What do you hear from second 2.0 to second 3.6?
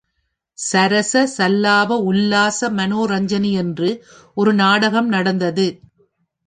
உல்லாச மனேரஞ்சனி